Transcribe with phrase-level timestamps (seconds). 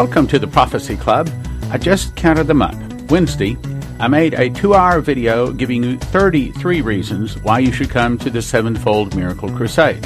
[0.00, 1.28] Welcome to the Prophecy Club.
[1.70, 2.74] I just counted them up.
[3.10, 3.58] Wednesday,
[3.98, 8.30] I made a two hour video giving you 33 reasons why you should come to
[8.30, 10.02] the Sevenfold Miracle Crusade.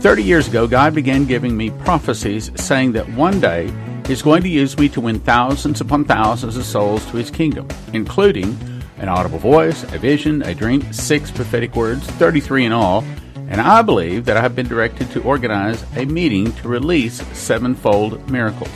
[0.00, 3.70] 30 years ago, God began giving me prophecies saying that one day
[4.06, 7.68] He's going to use me to win thousands upon thousands of souls to His kingdom,
[7.92, 8.58] including
[8.96, 13.04] an audible voice, a vision, a dream, six prophetic words, 33 in all,
[13.48, 18.30] and I believe that I have been directed to organize a meeting to release sevenfold
[18.30, 18.70] miracles.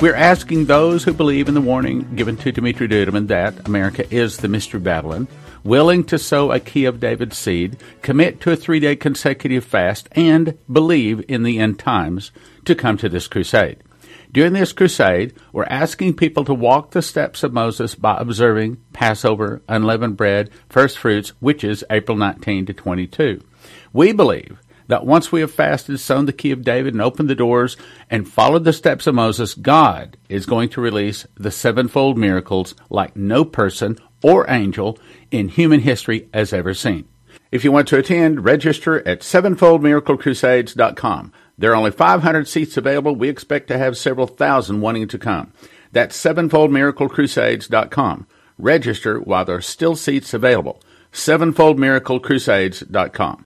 [0.00, 4.38] We're asking those who believe in the warning given to Dimitri Duduman that America is
[4.38, 5.28] the Mystery Babylon,
[5.62, 10.08] willing to sow a key of David's seed, commit to a three day consecutive fast,
[10.12, 12.32] and believe in the end times
[12.64, 13.82] to come to this crusade.
[14.32, 19.60] During this crusade, we're asking people to walk the steps of Moses by observing Passover,
[19.68, 23.42] unleavened bread, first fruits, which is April 19 to 22.
[23.92, 24.58] We believe
[24.90, 27.76] that once we have fasted, sown the key of David, and opened the doors
[28.10, 33.14] and followed the steps of Moses, God is going to release the sevenfold miracles like
[33.14, 34.98] no person or angel
[35.30, 37.06] in human history has ever seen.
[37.52, 41.32] If you want to attend, register at sevenfoldmiraclecrusades.com.
[41.56, 43.14] There are only 500 seats available.
[43.14, 45.52] We expect to have several thousand wanting to come.
[45.92, 48.26] That's sevenfoldmiraclecrusades.com.
[48.58, 50.82] Register while there are still seats available.
[51.12, 53.44] sevenfoldmiraclecrusades.com.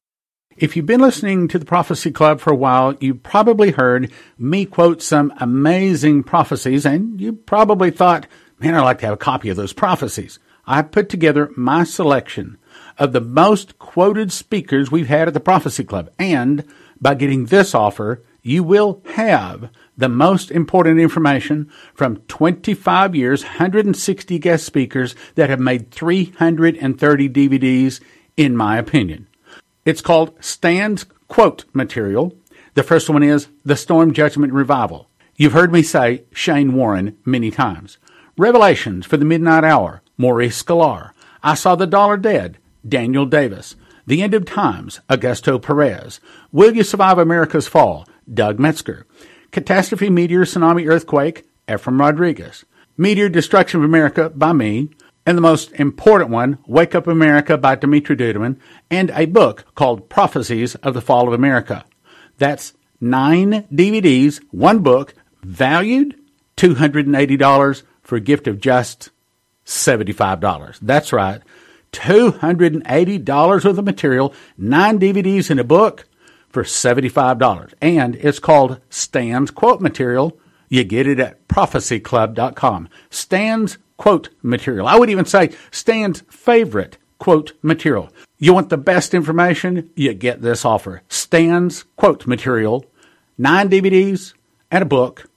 [0.57, 4.65] If you've been listening to the Prophecy Club for a while, you probably heard me
[4.67, 8.29] quote some amazing prophecies, and you probably thought,
[8.61, 10.39] man, I'd like to have a copy of those prophecies.
[10.65, 12.57] I put together my selection
[12.99, 16.65] of the most quoted speakers we've had at the Prophecy Club, and
[17.01, 24.39] by getting this offer, you will have the most important information from 25 years, 160
[24.39, 28.01] guest speakers that have made 330 DVDs,
[28.37, 29.27] in my opinion.
[29.85, 32.35] It's called Stan's Quote Material.
[32.73, 35.11] The first one is The Storm Judgment Revival.
[35.37, 37.99] You've heard me say Shane Warren many times.
[38.39, 41.11] Revelations for the Midnight Hour, Maurice Sklar.
[41.43, 42.57] I Saw the Dollar Dead,
[42.89, 43.77] Daniel Davis.
[44.07, 46.19] The End of Times, Augusto Perez.
[46.51, 49.07] Will You Survive America's Fall, Doug Metzger.
[49.51, 52.65] Catastrophe Meteor Tsunami Earthquake, Ephraim Rodriguez.
[52.97, 54.89] Meteor Destruction of America by me
[55.27, 58.59] and the most important one, Wake Up America by Dimitri Duduman,
[58.91, 61.85] and a book called Prophecies of the Fall of America.
[62.39, 66.17] That's nine DVDs, one book, valued
[66.57, 69.11] $280 for a gift of just
[69.65, 70.79] $75.
[70.83, 71.41] That's right.
[71.93, 76.07] $280 worth of material, nine DVDs and a book
[76.49, 77.73] for $75.
[77.81, 80.39] And it's called Stan's Quote Material.
[80.69, 82.89] You get it at prophecyclub.com.
[83.11, 84.87] Stan's quote material.
[84.87, 88.11] I would even say Stan's favorite quote material.
[88.39, 89.91] You want the best information?
[89.95, 91.03] You get this offer.
[91.09, 92.85] Stan's quote material,
[93.39, 94.35] nine DVDs
[94.71, 95.29] and a book,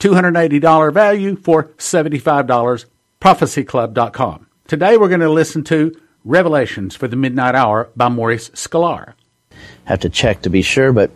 [0.00, 2.86] $280 value for $75,
[3.20, 4.46] prophecyclub.com.
[4.66, 5.94] Today we're going to listen to
[6.24, 9.12] Revelations for the Midnight Hour by Maurice Sklar.
[9.84, 11.10] Have to check to be sure, but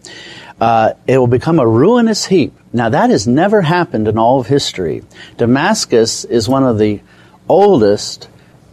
[0.61, 2.55] uh, it will become a ruinous heap.
[2.73, 5.03] Now that has never happened in all of history.
[5.37, 7.01] Damascus is one of the
[7.49, 8.29] oldest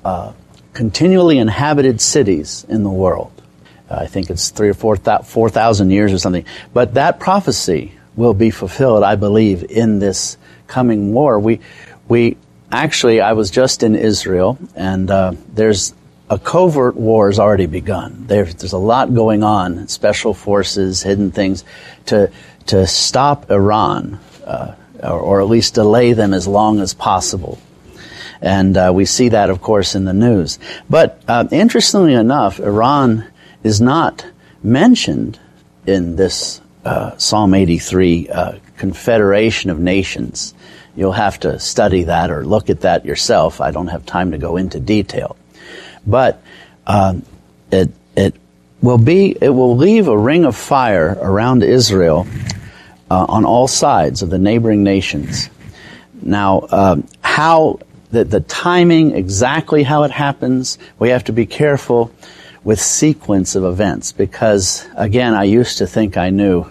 [0.06, 0.34] uh,
[0.74, 3.32] continually inhabited cities in the world.
[3.90, 6.46] Uh, I think it's three or four four thousand years or something.
[6.74, 10.38] But that prophecy will be fulfilled, I believe, in this
[10.68, 11.40] coming war.
[11.40, 11.62] We
[12.08, 12.38] we
[12.72, 15.94] actually, I was just in Israel, and uh, there's
[16.30, 18.26] a covert war has already begun.
[18.28, 21.64] There's, there's a lot going on, special forces, hidden things,
[22.08, 22.32] to,
[22.68, 27.60] to stop Iran, uh, or, or, at least delay them as long as possible.
[28.42, 30.60] And uh, we see that, of course, in the news.
[30.90, 33.26] But uh, interestingly enough, Iran
[33.64, 34.26] is not
[34.62, 35.40] mentioned
[35.86, 40.54] in this uh, Psalm 83 uh, Confederation of Nations.
[40.96, 43.62] You'll have to study that or look at that yourself.
[43.62, 45.38] I don't have time to go into detail
[46.08, 46.42] but
[46.88, 47.24] um,
[47.72, 48.34] it it
[48.82, 52.26] will be it will leave a ring of fire around Israel
[53.12, 55.50] uh, on all sides of the neighboring nations.
[56.22, 57.80] Now, um, how
[58.12, 62.12] the, the timing exactly how it happens, we have to be careful
[62.64, 66.66] with sequence of events because again, I used to think I knew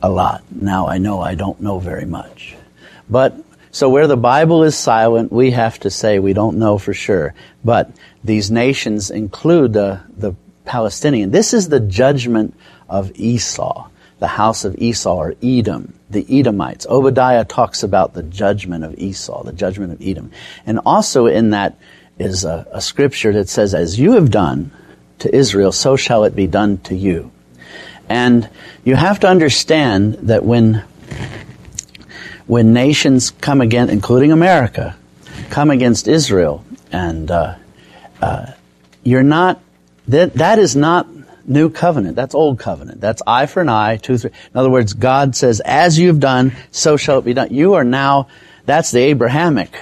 [0.00, 0.42] a lot.
[0.50, 2.56] Now I know I don't know very much.
[3.10, 3.36] But
[3.70, 7.34] so where the Bible is silent, we have to say we don't know for sure.
[7.64, 7.90] But
[8.24, 10.34] these nations include the, the
[10.64, 11.30] Palestinian.
[11.30, 12.54] This is the judgment
[12.88, 13.88] of Esau,
[14.18, 16.86] the house of Esau or Edom, the Edomites.
[16.88, 20.30] Obadiah talks about the judgment of Esau, the judgment of Edom.
[20.66, 21.78] And also in that
[22.18, 24.70] is a, a scripture that says, as you have done
[25.20, 27.30] to Israel, so shall it be done to you.
[28.08, 28.48] And
[28.84, 30.84] you have to understand that when
[32.48, 34.96] when nations come again, including America,
[35.50, 37.54] come against Israel, and uh,
[38.20, 38.52] uh,
[39.04, 39.60] you're not
[40.08, 41.06] that that is not
[41.46, 42.16] new covenant.
[42.16, 43.00] That's old covenant.
[43.00, 44.22] That's eye for an eye, tooth.
[44.22, 47.74] For, in other words, God says, "As you've done, so shall it be done." You
[47.74, 48.28] are now.
[48.64, 49.78] That's the Abrahamic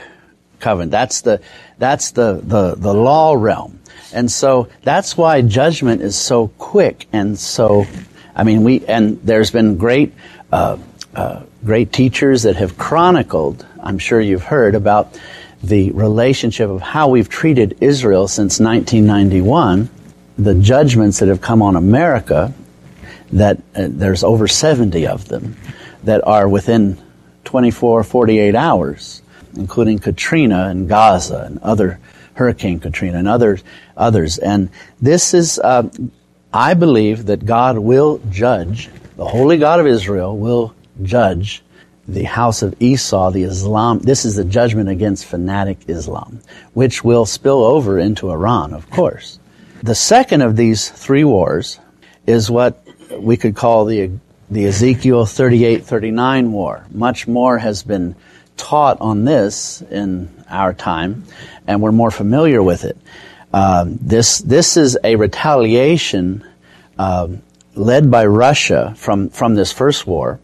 [0.58, 0.90] covenant.
[0.90, 1.40] That's the
[1.78, 3.78] that's the the the law realm,
[4.12, 7.86] and so that's why judgment is so quick and so.
[8.34, 10.12] I mean, we and there's been great.
[10.52, 10.78] Uh,
[11.14, 15.18] uh, great teachers that have chronicled, I'm sure you've heard about
[15.64, 19.90] the relationship of how we've treated Israel since 1991,
[20.38, 22.54] the judgments that have come on America,
[23.32, 25.56] that uh, there's over 70 of them
[26.04, 26.98] that are within
[27.44, 29.22] 24, 48 hours,
[29.56, 31.98] including Katrina and Gaza and other
[32.34, 33.64] Hurricane Katrina and others,
[33.96, 34.38] others.
[34.38, 34.70] And
[35.02, 35.88] this is, uh,
[36.52, 41.62] I believe that God will judge, the Holy God of Israel will judge
[42.08, 43.98] the house of Esau, the Islam.
[43.98, 46.40] This is the judgment against fanatic Islam,
[46.72, 49.38] which will spill over into Iran, of course.
[49.82, 51.78] The second of these three wars
[52.26, 52.86] is what
[53.18, 54.10] we could call the,
[54.50, 56.86] the Ezekiel 38-39 war.
[56.90, 58.14] Much more has been
[58.56, 61.24] taught on this in our time,
[61.66, 62.96] and we're more familiar with it.
[63.52, 66.46] Um, this, this is a retaliation
[66.98, 67.42] um,
[67.74, 70.40] led by Russia from, from this first war.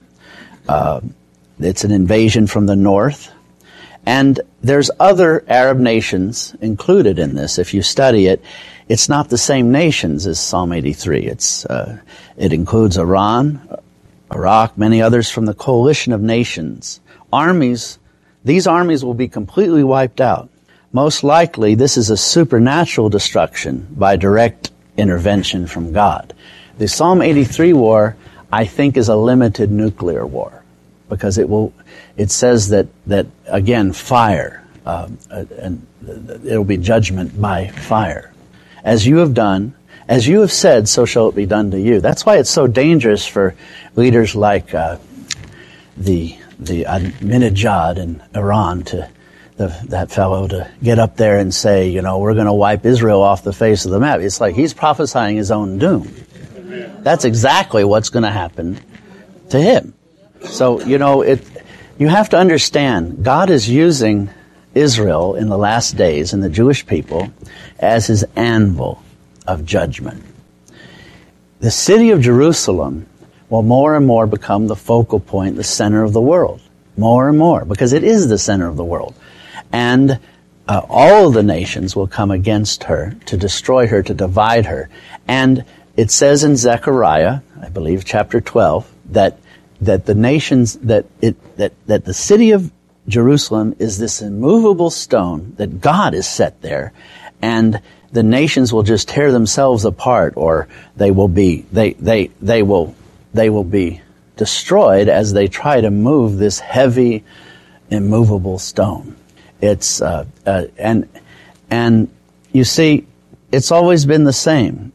[0.69, 1.01] Uh,
[1.59, 3.31] it's an invasion from the north.
[4.05, 7.59] And there's other Arab nations included in this.
[7.59, 8.43] If you study it,
[8.89, 11.27] it's not the same nations as Psalm 83.
[11.27, 11.99] It's, uh,
[12.37, 13.61] it includes Iran,
[14.33, 17.01] Iraq, many others from the coalition of nations.
[17.33, 17.99] Armies,
[18.45, 20.49] these armies will be completely wiped out.
[20.93, 26.35] Most likely, this is a supernatural destruction by direct intervention from God.
[26.79, 28.17] The Psalm 83 war,
[28.53, 30.63] I think, is a limited nuclear war
[31.09, 31.73] because it will.
[32.17, 35.87] It says that that again fire, uh, and
[36.45, 38.33] it'll be judgment by fire,
[38.85, 39.75] as you have done,
[40.09, 42.01] as you have said, so shall it be done to you.
[42.01, 43.55] That's why it's so dangerous for
[43.97, 44.99] leaders like uh,
[45.97, 49.09] the the Ahmadinejad in Iran to
[49.57, 52.85] the, that fellow to get up there and say, you know, we're going to wipe
[52.85, 54.21] Israel off the face of the map.
[54.21, 56.13] It's like he's prophesying his own doom.
[57.03, 58.81] That's exactly what's going to happen
[59.51, 59.95] to him.
[60.45, 61.47] So, you know, it,
[61.99, 64.31] you have to understand, God is using
[64.75, 67.33] Israel in the last days and the Jewish people
[67.79, 69.03] as his anvil
[69.47, 70.25] of judgment.
[71.61, 73.07] The city of Jerusalem
[73.49, 76.61] will more and more become the focal point, the center of the world.
[76.97, 79.15] More and more, because it is the center of the world.
[79.73, 80.19] And
[80.69, 84.89] uh, all of the nations will come against her to destroy her, to divide her.
[85.27, 85.65] And
[85.97, 89.39] it says in Zechariah, I believe chapter 12, that
[89.81, 92.71] that the nations that it that that the city of
[93.09, 96.93] Jerusalem is this immovable stone that God has set there,
[97.43, 97.81] and
[98.13, 102.95] the nations will just tear themselves apart, or they will be they they they will
[103.35, 104.01] they will be
[104.37, 107.25] destroyed as they try to move this heavy,
[107.91, 109.17] immovable stone.
[109.61, 111.09] It's uh, uh, and
[111.71, 112.09] and
[112.53, 113.07] you see,
[113.51, 114.93] it's always been the same.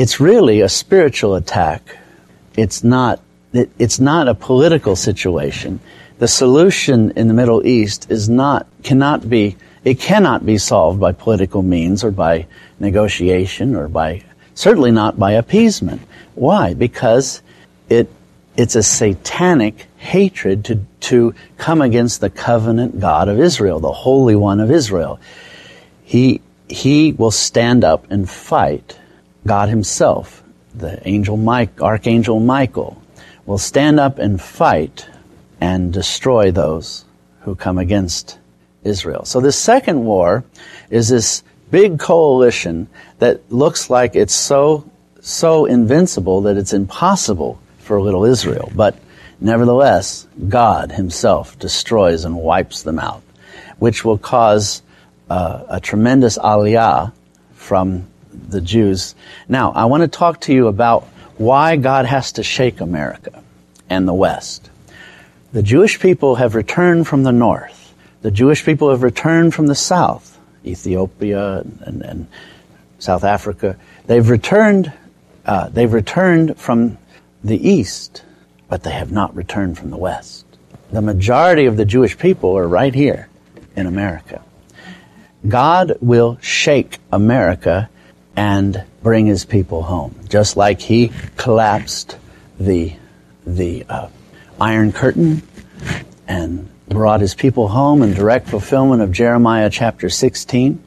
[0.00, 1.98] It's really a spiritual attack.
[2.56, 3.20] It's not
[3.52, 5.80] it, it's not a political situation.
[6.18, 11.10] The solution in the Middle East is not, cannot be, it cannot be solved by
[11.10, 12.46] political means or by
[12.78, 14.22] negotiation or by,
[14.54, 16.02] certainly not by appeasement.
[16.36, 16.74] Why?
[16.74, 17.42] Because
[17.88, 18.08] it,
[18.56, 24.36] it's a satanic hatred to, to come against the covenant God of Israel, the Holy
[24.36, 25.18] One of Israel.
[26.04, 28.96] He, he will stand up and fight
[29.46, 30.42] God himself,
[30.74, 33.00] the angel Mike, Archangel Michael,
[33.46, 35.08] will stand up and fight
[35.60, 37.04] and destroy those
[37.40, 38.38] who come against
[38.84, 39.24] Israel.
[39.24, 40.44] So this second war
[40.90, 44.88] is this big coalition that looks like it's so,
[45.20, 48.70] so invincible that it's impossible for little Israel.
[48.74, 48.98] But
[49.40, 53.22] nevertheless, God himself destroys and wipes them out,
[53.78, 54.82] which will cause
[55.30, 57.12] uh, a tremendous aliyah
[57.54, 58.06] from
[58.48, 59.14] the Jews.
[59.48, 61.04] Now, I want to talk to you about
[61.36, 63.42] why God has to shake America
[63.88, 64.70] and the West.
[65.52, 67.94] The Jewish people have returned from the north.
[68.22, 72.26] The Jewish people have returned from the south, Ethiopia and, and
[72.98, 73.76] South Africa.
[74.06, 74.92] They've returned.
[75.46, 76.98] Uh, they've returned from
[77.42, 78.24] the east,
[78.68, 80.44] but they have not returned from the west.
[80.90, 83.28] The majority of the Jewish people are right here
[83.76, 84.42] in America.
[85.46, 87.88] God will shake America
[88.38, 92.16] and bring his people home, just like he collapsed
[92.60, 92.94] the,
[93.44, 94.08] the uh,
[94.60, 95.42] Iron Curtain
[96.28, 100.80] and brought his people home in direct fulfillment of Jeremiah chapter 16,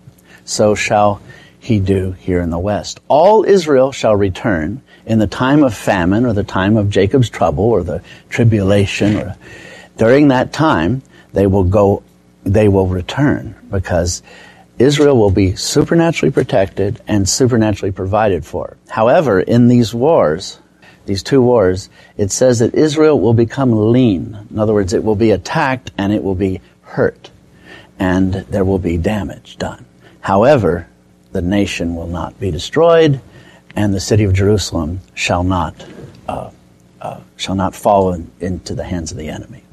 [0.45, 1.21] so shall
[1.59, 3.01] he do here in the west.
[3.09, 7.65] All Israel shall return in the time of famine or the time of Jacob's trouble
[7.65, 9.35] or the tribulation or
[9.97, 11.01] during that time
[11.33, 12.01] they will go
[12.45, 14.23] they will return because
[14.81, 18.77] Israel will be supernaturally protected and supernaturally provided for.
[18.89, 20.59] However, in these wars,
[21.05, 24.47] these two wars, it says that Israel will become lean.
[24.49, 27.31] In other words, it will be attacked and it will be hurt
[27.99, 29.85] and there will be damage done.
[30.19, 30.87] However,
[31.31, 33.21] the nation will not be destroyed
[33.75, 35.85] and the city of Jerusalem shall not
[36.27, 36.51] uh,
[36.99, 39.63] uh, shall not fall in, into the hands of the enemy.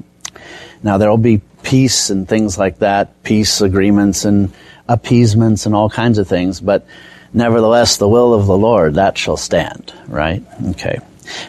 [0.81, 4.51] Now there will be peace and things like that, peace agreements and
[4.89, 6.85] appeasements and all kinds of things, but
[7.31, 10.43] nevertheless the will of the Lord, that shall stand, right?
[10.71, 10.99] Okay.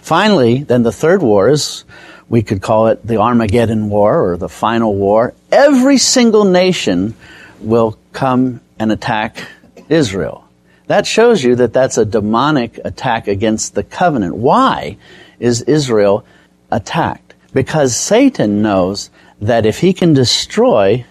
[0.02, 1.84] Finally, then the third war is,
[2.28, 5.34] we could call it the Armageddon War or the final war.
[5.50, 7.14] Every single nation
[7.60, 9.48] will come and attack
[9.88, 10.46] Israel.
[10.86, 14.36] That shows you that that's a demonic attack against the covenant.
[14.36, 14.98] Why
[15.38, 16.24] is Israel
[16.70, 17.34] attacked?
[17.54, 21.04] Because Satan knows that if he can destroy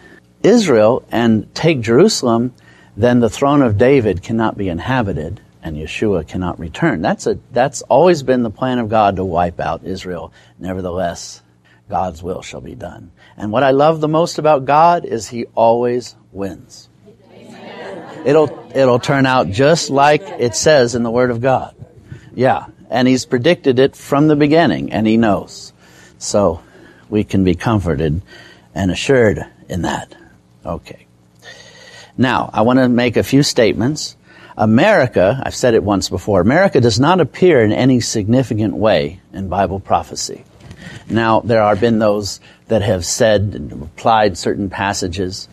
[0.44, 2.54] Israel and take Jerusalem,
[2.96, 7.02] then the throne of David cannot be inhabited and Yeshua cannot return.
[7.02, 10.32] That's a, that's always been the plan of God to wipe out Israel.
[10.58, 11.42] Nevertheless,
[11.90, 13.12] God's will shall be done.
[13.36, 16.88] And what I love the most about God is he always wins.
[18.26, 21.76] It'll, it'll turn out just like it says in the Word of God.
[22.34, 22.68] Yeah.
[22.90, 25.74] And he's predicted it from the beginning and he knows.
[26.18, 26.62] So
[27.10, 28.22] we can be comforted
[28.76, 30.14] and assured in that.
[30.66, 31.06] Okay.
[32.18, 34.16] Now, I want to make a few statements.
[34.58, 39.48] America, I've said it once before, America does not appear in any significant way in
[39.48, 40.44] Bible prophecy.
[41.10, 45.48] Now, there have been those that have said and applied certain passages,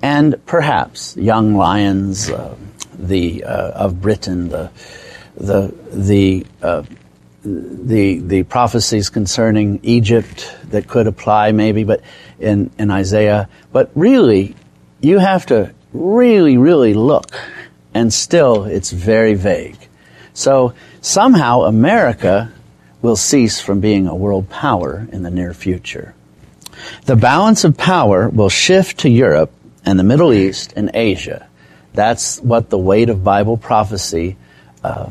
[0.00, 2.54] and perhaps young lions, uh,
[2.98, 4.70] the uh, of Britain, the
[5.36, 6.82] the the uh,
[7.44, 12.00] the the prophecies concerning Egypt that could apply maybe, but
[12.38, 13.48] in in Isaiah.
[13.72, 14.54] But really,
[15.00, 17.38] you have to really really look,
[17.94, 19.78] and still it's very vague.
[20.32, 22.52] So somehow America
[23.02, 26.14] will cease from being a world power in the near future.
[27.06, 29.52] The balance of power will shift to Europe
[29.84, 31.46] and the Middle East and Asia.
[31.92, 34.36] That's what the weight of Bible prophecy
[34.84, 35.10] uh,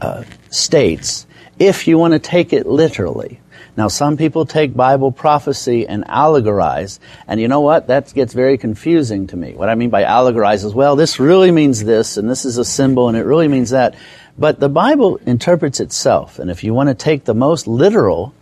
[0.00, 1.26] uh, states
[1.58, 3.40] if you want to take it literally.
[3.76, 7.86] Now, some people take Bible prophecy and allegorize, and you know what?
[7.86, 9.54] That gets very confusing to me.
[9.54, 12.64] What I mean by allegorize is, well, this really means this, and this is a
[12.64, 13.94] symbol, and it really means that.
[14.38, 18.34] But the Bible interprets itself, and if you want to take the most literal,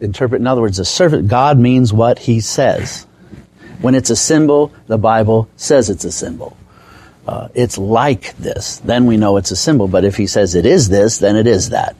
[0.00, 3.06] interpret, in other words, the servant, God means what He says.
[3.80, 6.56] When it's a symbol, the Bible says it's a symbol
[7.26, 9.88] uh, it's like this, then we know it's a symbol.
[9.88, 11.96] But if he says it is this, then it is that.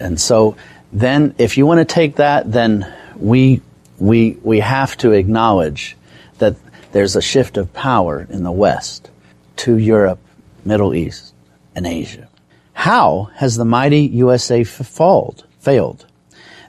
[0.00, 0.56] And so
[0.96, 3.60] then if you want to take that, then we,
[3.98, 5.94] we, we have to acknowledge
[6.38, 6.56] that
[6.92, 9.10] there's a shift of power in the West
[9.56, 10.18] to Europe,
[10.64, 11.34] Middle East,
[11.74, 12.28] and Asia.
[12.72, 15.44] How has the mighty USA failed?
[15.60, 16.06] Failed.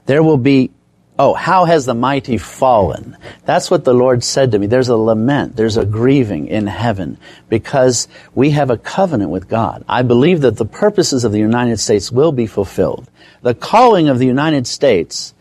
[0.04, 0.72] There will be
[1.20, 3.16] Oh, how has the mighty fallen?
[3.44, 4.68] That's what the Lord said to me.
[4.68, 8.06] There's a lament, there's a grieving in heaven because
[8.36, 9.84] we have a covenant with God.
[9.88, 13.10] I believe that the purposes of the United States will be fulfilled.
[13.42, 15.34] The calling of the United States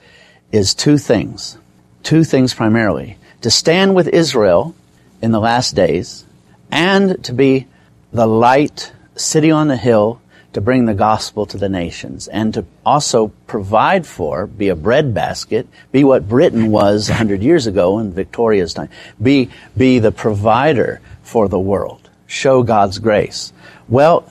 [0.51, 1.59] is two things.
[2.01, 3.17] Two things primarily.
[3.41, 4.73] To stand with Israel
[5.21, 6.25] in the last days
[6.71, 7.67] and to be
[8.11, 10.21] the light city on the hill
[10.57, 15.67] to bring the gospel to the nations and to also provide for, be a breadbasket,
[15.91, 18.89] be what Britain was 100 years ago in Victoria's time,
[19.21, 23.53] be, be the provider for the world, show God's grace.
[23.87, 24.27] Well,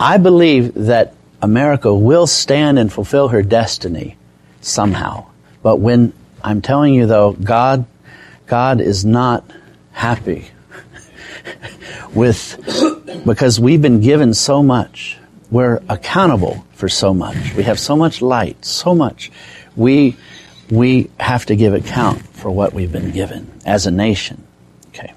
[0.00, 1.12] I believe that
[1.42, 4.16] America will stand and fulfill her destiny
[4.62, 5.26] somehow.
[5.62, 7.84] But when I'm telling you though, God,
[8.46, 9.44] God is not
[9.92, 10.52] happy
[12.14, 15.18] with, because we've been given so much
[15.50, 17.54] we're accountable for so much.
[17.54, 19.30] We have so much light, so much.
[19.76, 20.16] We,
[20.70, 24.44] we have to give account for what we've been given as a nation.
[24.88, 25.12] Okay.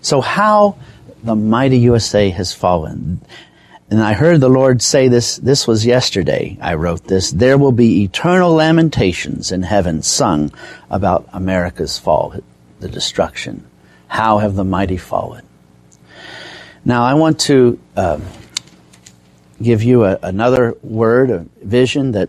[0.00, 0.76] So how
[1.22, 3.20] the mighty USA has fallen.
[3.90, 7.72] And I heard the Lord say this, this was yesterday, I wrote this, there will
[7.72, 10.52] be eternal lamentations in heaven sung
[10.88, 12.34] about America's fall,
[12.78, 13.66] the destruction.
[14.06, 15.44] How have the mighty fallen?
[16.84, 18.20] Now I want to, uh,
[19.62, 22.28] give you a, another word, a vision that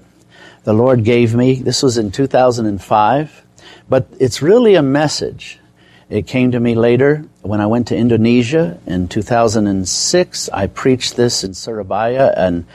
[0.63, 1.55] the Lord gave me.
[1.55, 3.45] This was in 2005.
[3.89, 5.59] But it's really a message.
[6.09, 10.49] It came to me later when I went to Indonesia in 2006.
[10.49, 12.65] I preached this in Surabaya and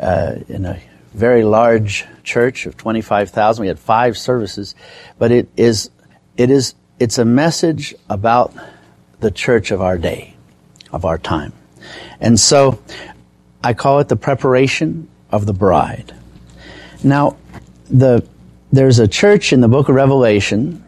[0.00, 0.80] uh, in a
[1.14, 3.62] very large church of 25,000.
[3.62, 4.74] We had five services,
[5.18, 5.90] but it is,
[6.36, 8.54] it is, it's a message about
[9.20, 10.34] the church of our day,
[10.92, 11.52] of our time.
[12.20, 12.80] And so
[13.62, 16.14] I call it the preparation of the bride.
[17.04, 17.36] Now,
[17.88, 18.26] the,
[18.72, 20.84] there's a church in the book of Revelation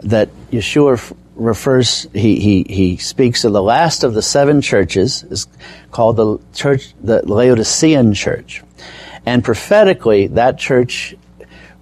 [0.00, 5.46] that Yeshua refers, he, he, he speaks of the last of the seven churches, is
[5.90, 8.62] called the church, the Laodicean church.
[9.24, 11.14] And prophetically, that church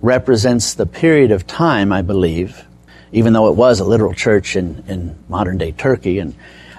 [0.02, 2.64] represents the period of time, I believe,
[3.12, 6.34] even though it was a literal church in, in modern day Turkey, and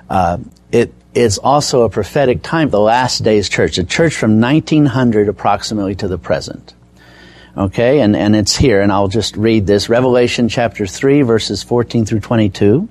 [0.10, 0.38] uh,
[0.72, 5.96] it is also a prophetic time, the last days church, a church from 1900 approximately
[5.96, 6.74] to the present.
[7.58, 9.90] Okay, and, and it's here, and I'll just read this.
[9.90, 12.88] Revelation chapter 3, verses 14 through 22.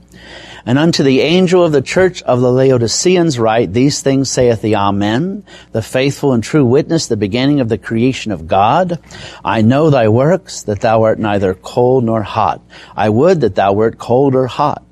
[0.66, 4.76] And unto the angel of the church of the Laodiceans write, These things saith the
[4.76, 8.98] Amen, the faithful and true witness, the beginning of the creation of God.
[9.44, 12.60] I know thy works, that thou art neither cold nor hot.
[12.94, 14.84] I would that thou wert cold or hot.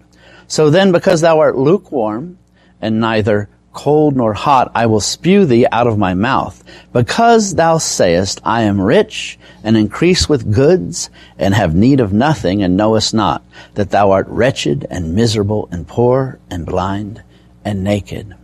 [0.47, 2.39] So then, because thou art lukewarm,
[2.87, 6.65] and neither cold nor hot, I will spew thee out of my mouth.
[6.93, 12.63] Because thou sayest, I am rich, and increase with goods, and have need of nothing,
[12.63, 17.23] and knowest not that thou art wretched, and miserable, and poor, and blind,
[17.65, 18.35] and naked.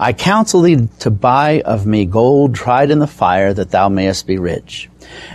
[0.00, 4.26] I counsel thee to buy of me gold tried in the fire, that thou mayest
[4.26, 4.88] be rich,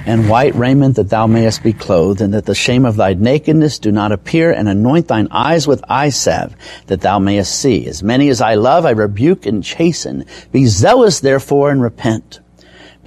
[0.05, 3.79] and white raiment, that thou mayest be clothed, and that the shame of thy nakedness
[3.79, 6.55] do not appear, and anoint thine eyes with eye salve,
[6.87, 7.87] that thou mayest see.
[7.87, 10.25] As many as I love, I rebuke and chasten.
[10.51, 12.39] Be zealous, therefore, and repent.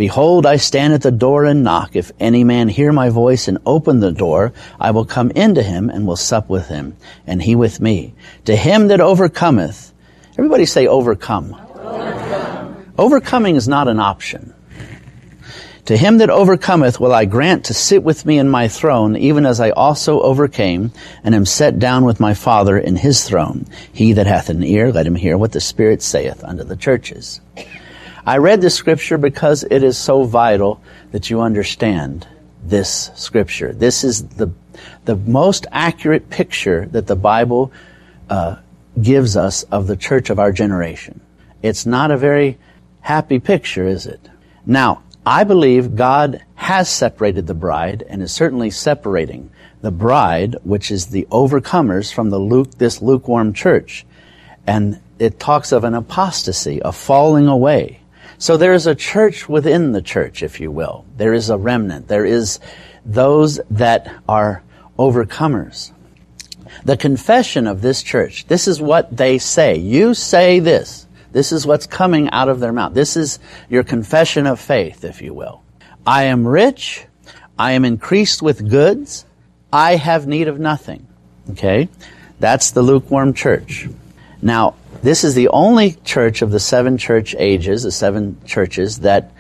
[0.01, 1.95] Behold, I stand at the door and knock.
[1.95, 5.91] If any man hear my voice and open the door, I will come into him
[5.91, 6.97] and will sup with him,
[7.27, 8.15] and he with me.
[8.47, 9.93] To him that overcometh,
[10.39, 11.55] everybody say overcome.
[11.75, 12.93] Overcome.
[12.97, 14.55] Overcoming is not an option.
[15.91, 19.45] To him that overcometh will I grant to sit with me in my throne, even
[19.45, 20.93] as I also overcame,
[21.25, 23.67] and am set down with my Father in his throne.
[23.93, 27.41] He that hath an ear, let him hear what the Spirit saith unto the churches.
[28.25, 32.25] I read this scripture because it is so vital that you understand
[32.63, 33.73] this scripture.
[33.73, 34.53] This is the,
[35.07, 37.73] the most accurate picture that the Bible
[38.29, 38.59] uh,
[39.03, 41.21] gives us of the church of our generation.
[41.63, 42.59] It's not a very
[43.01, 44.21] happy picture, is it?
[44.65, 49.51] Now, I believe God has separated the bride and is certainly separating
[49.83, 54.07] the bride, which is the overcomers from the luke, this lukewarm church.
[54.67, 58.01] And it talks of an apostasy, a falling away.
[58.39, 61.05] So there is a church within the church, if you will.
[61.17, 62.09] There is a remnant.
[62.09, 62.59] There is
[63.05, 64.63] those that are
[64.99, 65.93] overcomers.
[66.85, 69.77] The confession of this church, this is what they say.
[69.77, 71.07] You say this.
[71.33, 72.95] This is what's coming out of their mouth.
[72.95, 73.39] This is
[73.69, 75.63] your confession of faith, if you will.
[76.07, 77.07] I am rich.
[77.59, 79.25] I am increased with goods.
[79.73, 81.07] I have need of nothing.
[81.51, 81.89] Okay?
[82.41, 83.89] That's the lukewarm church.
[84.43, 89.33] Now, this is the only church of the seven church ages, the seven churches, that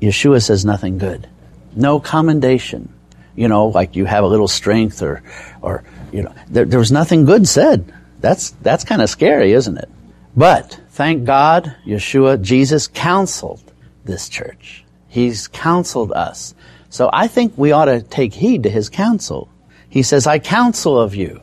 [0.00, 1.28] Yeshua says nothing good.
[1.74, 2.92] No commendation.
[3.36, 5.22] You know, like you have a little strength or,
[5.62, 7.92] or, you know, there, there was nothing good said.
[8.20, 9.88] That's, that's kind of scary, isn't it?
[10.36, 13.72] But, thank God, Yeshua, Jesus counseled
[14.04, 14.84] this church.
[15.06, 16.54] He's counseled us.
[16.90, 19.48] So I think we ought to take heed to his counsel.
[19.88, 21.40] He says, I counsel of you.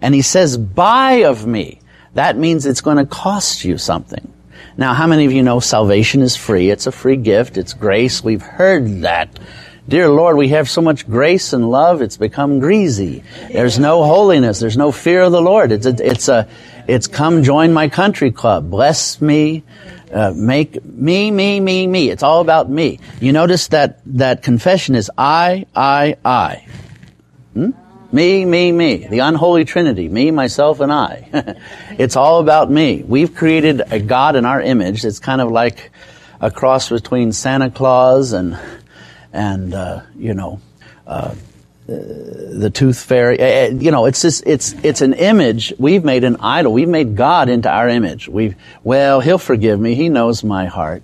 [0.00, 1.80] And he says, buy of me
[2.14, 4.32] that means it's going to cost you something.
[4.76, 6.70] Now, how many of you know salvation is free?
[6.70, 7.56] It's a free gift.
[7.56, 8.24] It's grace.
[8.24, 9.38] We've heard that.
[9.88, 13.24] Dear Lord, we have so much grace and love, it's become greasy.
[13.50, 14.60] There's no holiness.
[14.60, 15.72] There's no fear of the Lord.
[15.72, 16.48] It's a, it's a,
[16.88, 18.70] it's come join my country club.
[18.70, 19.64] Bless me.
[20.12, 22.10] Uh, make me, me, me, me.
[22.10, 22.98] It's all about me.
[23.20, 26.66] You notice that, that confession is I, I, I.
[27.54, 27.70] Hmm?
[28.12, 29.06] Me, me, me.
[29.06, 30.08] The unholy trinity.
[30.08, 31.56] Me, myself, and I.
[31.98, 33.04] it's all about me.
[33.06, 35.04] We've created a God in our image.
[35.04, 35.92] It's kind of like
[36.40, 38.58] a cross between Santa Claus and,
[39.32, 40.60] and, uh, you know,
[41.06, 41.34] uh,
[41.90, 43.38] the tooth fairy.
[43.38, 45.72] Eh, eh, you know, it's just, it's, it's an image.
[45.78, 46.72] We've made an idol.
[46.72, 48.28] We've made God into our image.
[48.28, 49.94] We've, well, He'll forgive me.
[49.94, 51.02] He knows my heart.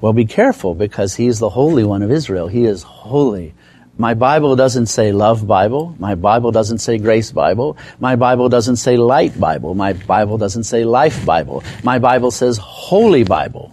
[0.00, 2.48] Well, be careful because He's the Holy One of Israel.
[2.48, 3.54] He is holy.
[3.98, 5.94] My Bible doesn't say love Bible.
[5.98, 7.76] My Bible doesn't say grace Bible.
[7.98, 9.74] My Bible doesn't say light Bible.
[9.74, 11.62] My Bible doesn't say life Bible.
[11.82, 13.72] My Bible says holy Bible.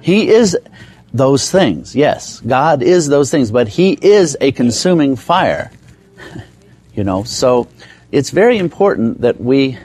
[0.00, 0.58] He is
[1.12, 1.94] those things.
[1.94, 5.70] Yes, God is those things, but He is a consuming fire.
[6.94, 7.68] You know, so
[8.10, 9.78] it's very important that we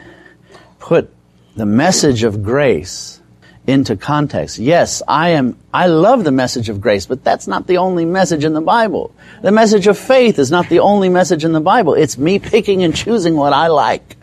[0.80, 1.14] put
[1.56, 3.22] the message of grace
[3.68, 4.60] into context.
[4.60, 8.44] Yes, I am, I love the message of grace, but that's not the only message
[8.44, 9.14] in the Bible.
[9.42, 11.94] The message of faith is not the only message in the Bible.
[11.94, 14.18] It's me picking and choosing what I like.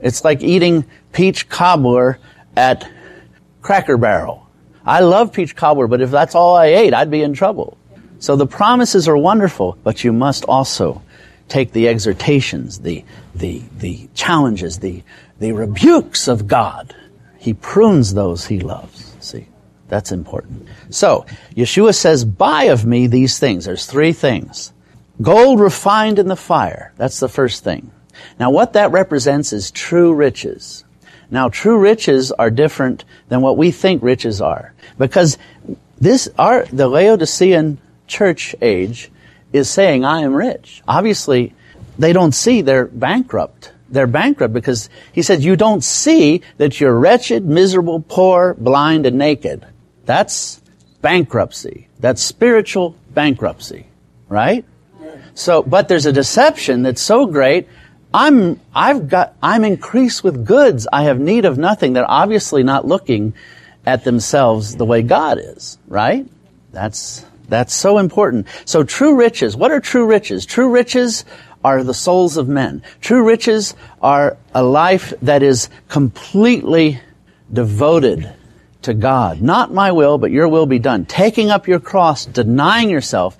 [0.00, 2.18] It's like eating peach cobbler
[2.56, 2.88] at
[3.62, 4.48] Cracker Barrel.
[4.84, 7.78] I love peach cobbler, but if that's all I ate, I'd be in trouble.
[8.18, 11.00] So the promises are wonderful, but you must also
[11.48, 13.04] take the exhortations, the,
[13.34, 15.02] the, the challenges, the,
[15.38, 16.94] the rebukes of God.
[17.38, 19.16] He prunes those he loves.
[19.20, 19.48] See,
[19.88, 20.68] that's important.
[20.90, 21.26] So,
[21.56, 23.66] Yeshua says, buy of me these things.
[23.66, 24.72] There's three things.
[25.20, 26.92] Gold refined in the fire.
[26.96, 27.90] That's the first thing.
[28.38, 30.84] Now what that represents is true riches.
[31.30, 34.72] Now true riches are different than what we think riches are.
[34.98, 35.38] Because
[35.98, 39.10] this, our, the Laodicean church age
[39.54, 40.82] is saying, I am rich.
[40.86, 41.54] Obviously,
[41.96, 43.72] they don't see they're bankrupt.
[43.88, 49.16] They're bankrupt because he said, you don't see that you're wretched, miserable, poor, blind, and
[49.16, 49.64] naked.
[50.04, 50.60] That's
[51.00, 51.88] bankruptcy.
[52.00, 53.86] That's spiritual bankruptcy.
[54.28, 54.64] Right?
[55.34, 57.68] So, but there's a deception that's so great.
[58.12, 60.88] I'm, I've got, I'm increased with goods.
[60.92, 61.92] I have need of nothing.
[61.92, 63.34] They're obviously not looking
[63.86, 65.78] at themselves the way God is.
[65.86, 66.26] Right?
[66.72, 68.46] That's, that's so important.
[68.64, 70.46] So true riches, what are true riches?
[70.46, 71.24] True riches
[71.64, 72.82] are the souls of men.
[73.00, 77.00] True riches are a life that is completely
[77.52, 78.32] devoted
[78.82, 79.40] to God.
[79.40, 81.06] Not my will, but your will be done.
[81.06, 83.36] Taking up your cross, denying yourself.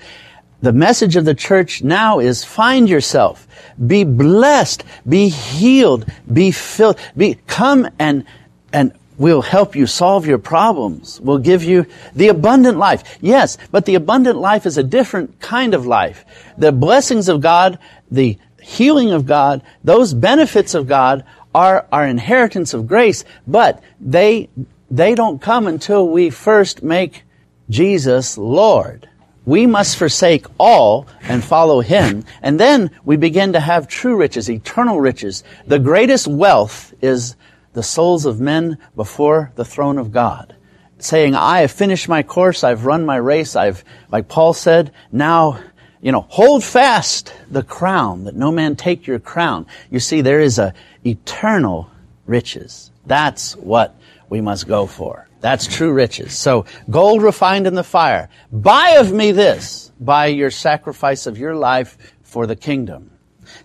[0.63, 3.47] The message of the church now is find yourself.
[3.87, 4.85] Be blessed.
[5.07, 6.07] Be healed.
[6.33, 6.99] Be filled.
[7.15, 8.25] Be, come and,
[8.73, 11.21] and We'll help you solve your problems.
[11.21, 13.19] We'll give you the abundant life.
[13.21, 16.25] Yes, but the abundant life is a different kind of life.
[16.59, 17.79] The blessings of God,
[18.11, 21.25] the healing of God, those benefits of God
[21.55, 24.49] are our inheritance of grace, but they,
[24.91, 27.23] they don't come until we first make
[27.71, 29.09] Jesus Lord.
[29.47, 34.51] We must forsake all and follow Him, and then we begin to have true riches,
[34.51, 35.45] eternal riches.
[35.67, 37.37] The greatest wealth is
[37.75, 40.57] the souls of men before the throne of God,
[40.99, 45.61] saying, I have finished my course, I've run my race, I've, like Paul said, now,
[46.01, 49.67] you know, hold fast the crown, that no man take your crown.
[49.91, 51.91] You see, there is a eternal
[52.27, 52.91] riches.
[53.07, 53.97] That's what
[54.29, 55.29] we must go for.
[55.41, 56.33] That's true riches.
[56.33, 58.31] So, gold refined in the fire.
[58.51, 63.11] Buy of me this by your sacrifice of your life for the kingdom.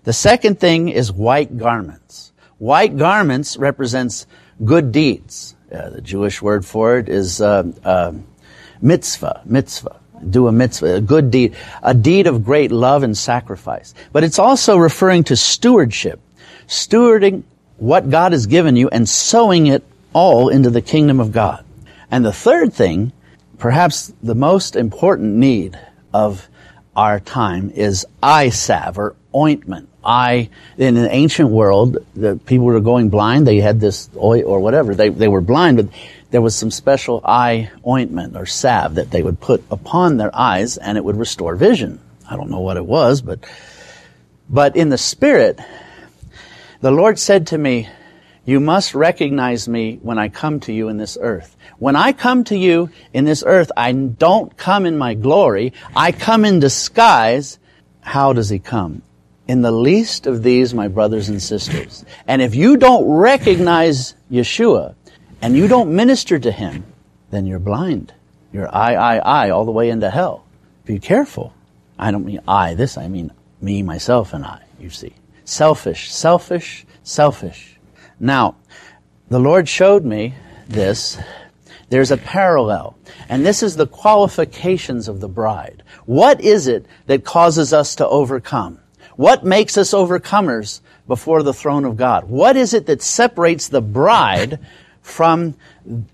[0.04, 2.29] The second thing is white garments.
[2.60, 4.26] White garments represents
[4.62, 5.56] good deeds.
[5.72, 8.12] Uh, the Jewish word for it is uh, uh,
[8.82, 9.98] mitzvah, mitzvah.
[10.28, 13.94] Do a mitzvah, a good deed, a deed of great love and sacrifice.
[14.12, 16.20] But it's also referring to stewardship,
[16.66, 17.44] stewarding
[17.78, 21.64] what God has given you and sowing it all into the kingdom of God.
[22.10, 23.12] And the third thing,
[23.56, 25.80] perhaps the most important need
[26.12, 26.46] of
[26.94, 29.89] our time is eye salve or ointment.
[30.04, 33.46] I, in an ancient world, the people were going blind.
[33.46, 34.94] They had this oil or whatever.
[34.94, 35.88] They, they were blind, but
[36.30, 40.76] there was some special eye ointment or salve that they would put upon their eyes
[40.78, 42.00] and it would restore vision.
[42.28, 43.44] I don't know what it was, but,
[44.48, 45.58] but in the spirit,
[46.80, 47.88] the Lord said to me,
[48.46, 51.56] you must recognize me when I come to you in this earth.
[51.78, 55.72] When I come to you in this earth, I don't come in my glory.
[55.94, 57.58] I come in disguise.
[58.00, 59.02] How does he come?
[59.50, 62.04] In the least of these, my brothers and sisters.
[62.28, 64.94] And if you don't recognize Yeshua
[65.42, 66.84] and you don't minister to him,
[67.32, 68.14] then you're blind.
[68.52, 70.46] You're I, I, I all the way into hell.
[70.84, 71.52] Be careful.
[71.98, 75.14] I don't mean I, this, I mean me, myself, and I, you see.
[75.44, 77.76] Selfish, selfish, selfish.
[78.20, 78.54] Now,
[79.30, 80.36] the Lord showed me
[80.68, 81.18] this.
[81.88, 82.96] There's a parallel.
[83.28, 85.82] And this is the qualifications of the bride.
[86.06, 88.79] What is it that causes us to overcome?
[89.20, 92.30] What makes us overcomers before the throne of God?
[92.30, 94.60] What is it that separates the bride
[95.02, 95.56] from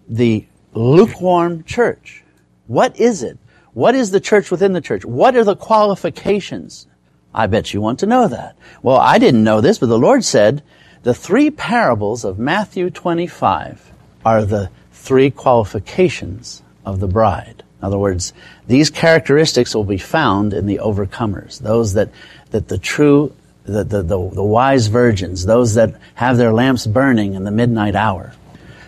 [0.09, 2.25] the lukewarm church?
[2.67, 3.39] What is it?
[3.75, 5.05] What is the church within the church?
[5.05, 6.89] What are the qualifications?
[7.33, 8.57] I bet you want to know that.
[8.83, 10.65] Well, I didn't know this, but the Lord said
[11.05, 13.89] the three parables of Matthew 25
[14.25, 17.63] are the three qualifications of the bride.
[17.81, 18.33] In other words,
[18.67, 22.11] these characteristics will be found in the overcomers, those that
[22.51, 23.35] that the true,
[23.65, 27.97] the, the, the, the wise virgins, those that have their lamps burning in the midnight
[27.97, 28.33] hour.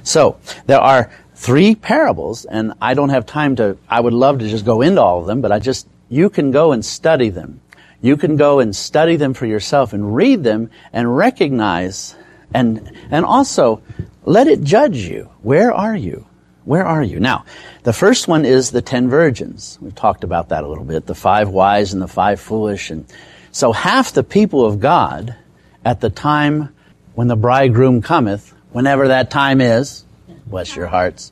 [0.05, 4.49] So, there are three parables, and I don't have time to, I would love to
[4.49, 7.61] just go into all of them, but I just, you can go and study them.
[8.01, 12.15] you can go and study them for yourself and read them and recognize
[12.55, 13.83] and, and also
[14.25, 15.31] let it judge you.
[15.43, 16.27] Where are you?
[16.69, 17.19] Where are you?
[17.19, 17.47] Now,
[17.85, 19.79] the first one is the ten virgins.
[19.81, 21.07] We've talked about that a little bit.
[21.07, 22.91] The five wise and the five foolish.
[22.91, 23.07] And
[23.53, 25.35] so half the people of God
[25.83, 26.75] at the time
[27.15, 30.05] when the bridegroom cometh, whenever that time is,
[30.45, 31.31] bless your hearts,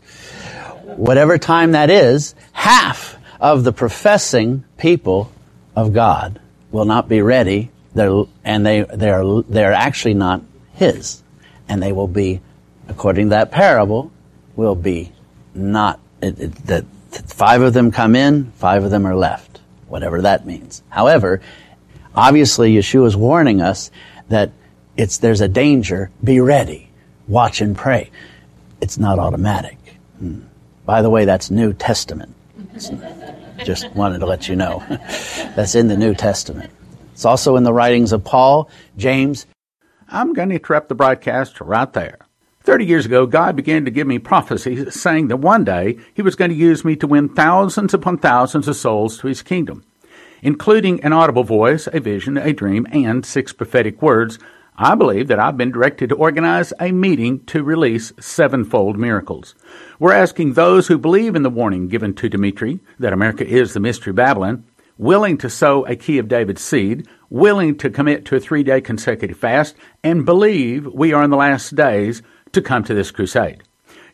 [0.96, 5.30] whatever time that is, half of the professing people
[5.76, 7.70] of God will not be ready.
[7.94, 10.40] They're, and they, they're, they're actually not
[10.72, 11.22] His.
[11.68, 12.40] And they will be,
[12.88, 14.10] according to that parable,
[14.56, 15.12] will be
[15.56, 20.22] not, it, it, that five of them come in, five of them are left, whatever
[20.22, 20.82] that means.
[20.88, 21.40] However,
[22.14, 23.90] obviously Yeshua is warning us
[24.28, 24.52] that
[24.96, 26.90] it's, there's a danger, be ready,
[27.28, 28.10] watch and pray.
[28.80, 29.78] It's not automatic.
[30.18, 30.40] Hmm.
[30.84, 32.34] By the way, that's New Testament.
[33.64, 34.84] just wanted to let you know.
[35.56, 36.70] that's in the New Testament.
[37.12, 39.46] It's also in the writings of Paul, James.
[40.08, 42.18] I'm going to interrupt the broadcast right there.
[42.66, 46.34] Thirty years ago, God began to give me prophecies saying that one day He was
[46.34, 49.84] going to use me to win thousands upon thousands of souls to His kingdom.
[50.42, 54.40] Including an audible voice, a vision, a dream, and six prophetic words,
[54.76, 59.54] I believe that I've been directed to organize a meeting to release sevenfold miracles.
[60.00, 63.80] We're asking those who believe in the warning given to Dimitri that America is the
[63.80, 64.64] mystery Babylon,
[64.98, 68.80] willing to sow a key of David's seed, willing to commit to a three day
[68.80, 72.22] consecutive fast, and believe we are in the last days
[72.52, 73.62] to come to this crusade.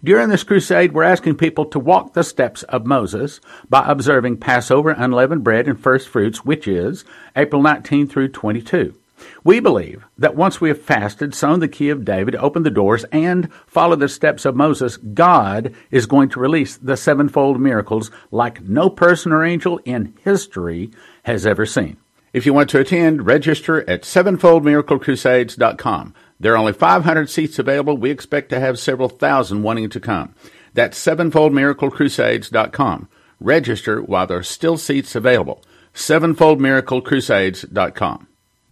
[0.05, 4.90] During this crusade, we're asking people to walk the steps of Moses by observing Passover,
[4.90, 7.05] unleavened bread, and first fruits, which is
[7.37, 8.97] April 19 through 22.
[9.45, 13.05] We believe that once we have fasted, sown the key of David, opened the doors,
[13.12, 18.62] and followed the steps of Moses, God is going to release the sevenfold miracles like
[18.62, 20.90] no person or angel in history
[21.25, 21.99] has ever seen.
[22.33, 26.14] If you want to attend, register at sevenfoldmiraclecrusades.com.
[26.42, 27.96] There are only 500 seats available.
[27.96, 30.35] We expect to have several thousand wanting to come.
[30.74, 33.09] That's sevenfoldmiraclecrusades.com.
[33.38, 35.62] Register while there are still seats available.
[35.94, 38.26] sevenfoldmiraclecrusades.com.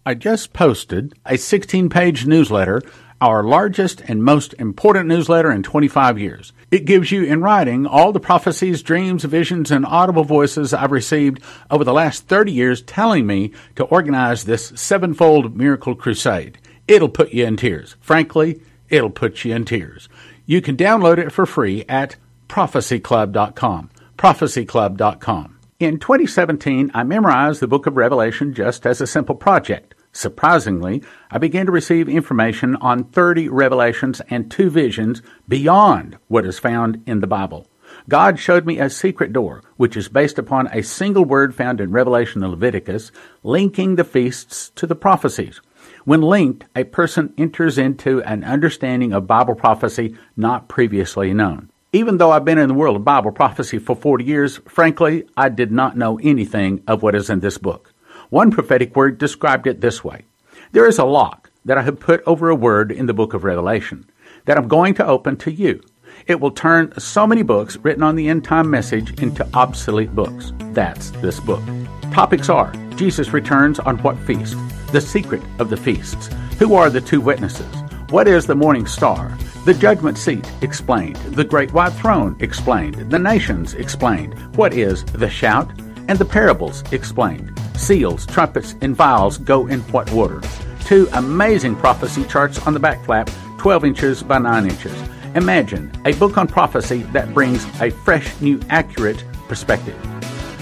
[0.05, 2.81] I just posted a 16 page newsletter,
[3.21, 6.51] our largest and most important newsletter in 25 years.
[6.71, 11.41] It gives you in writing all the prophecies, dreams, visions, and audible voices I've received
[11.69, 16.57] over the last 30 years telling me to organize this sevenfold miracle crusade
[16.91, 17.95] it'll put you in tears.
[18.01, 20.09] Frankly, it'll put you in tears.
[20.45, 22.17] You can download it for free at
[22.49, 23.89] prophecyclub.com.
[24.17, 25.57] Prophecyclub.com.
[25.79, 29.95] In 2017, I memorized the book of Revelation just as a simple project.
[30.11, 31.01] Surprisingly,
[31.31, 37.01] I began to receive information on 30 revelations and two visions beyond what is found
[37.07, 37.67] in the Bible.
[38.09, 41.91] God showed me a secret door, which is based upon a single word found in
[41.91, 43.11] Revelation and Leviticus,
[43.43, 45.61] linking the feasts to the prophecies.
[46.03, 51.69] When linked, a person enters into an understanding of Bible prophecy not previously known.
[51.93, 55.49] Even though I've been in the world of Bible prophecy for 40 years, frankly, I
[55.49, 57.93] did not know anything of what is in this book.
[58.29, 60.23] One prophetic word described it this way
[60.71, 63.43] There is a lock that I have put over a word in the book of
[63.43, 64.09] Revelation
[64.45, 65.83] that I'm going to open to you.
[66.25, 70.53] It will turn so many books written on the end time message into obsolete books.
[70.71, 71.63] That's this book.
[72.11, 74.55] Topics are Jesus returns on what feast?
[74.91, 76.29] The secret of the feasts.
[76.59, 77.73] Who are the two witnesses?
[78.09, 79.37] What is the morning star?
[79.63, 81.15] The judgment seat explained.
[81.15, 83.09] The great white throne explained.
[83.09, 84.33] The nations explained.
[84.57, 85.71] What is the shout?
[86.09, 87.57] And the parables explained.
[87.77, 90.41] Seals, trumpets, and vials go in what order?
[90.83, 95.01] Two amazing prophecy charts on the back flap, 12 inches by 9 inches.
[95.35, 99.97] Imagine a book on prophecy that brings a fresh, new, accurate perspective.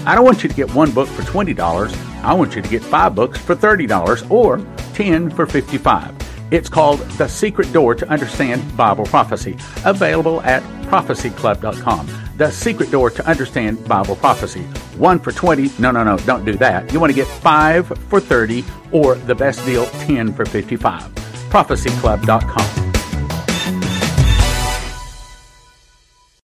[0.06, 2.22] I don't want you to get one book for $20.
[2.22, 4.58] I want you to get five books for $30 or
[4.94, 6.14] 10 for 55.
[6.50, 12.08] It's called The Secret Door to Understand Bible Prophecy, available at prophecyclub.com.
[12.36, 14.62] The Secret Door to Understand Bible Prophecy.
[14.96, 15.70] One for 20.
[15.78, 16.92] No, no, no, don't do that.
[16.92, 21.02] You want to get five for 30 or the best deal, 10 for 55.
[21.50, 22.89] prophecyclub.com.